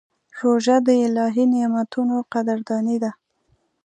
روژه 0.39 0.75
د 0.85 0.87
الهي 1.05 1.43
نعمتونو 1.53 2.15
قدرداني 2.33 2.97
ده. 3.03 3.11